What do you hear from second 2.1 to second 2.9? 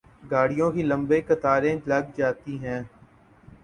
جاتی ہیں۔